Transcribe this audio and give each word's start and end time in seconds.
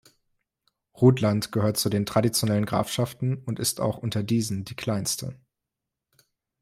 Rutland 0.99 1.51
gehört 1.51 1.77
zu 1.77 1.87
den 1.87 2.07
traditionellen 2.07 2.65
Grafschaften 2.65 3.35
und 3.43 3.59
ist 3.59 3.79
auch 3.79 3.99
unter 3.99 4.23
diesen 4.23 4.65
die 4.65 4.73
kleinste. 4.75 5.37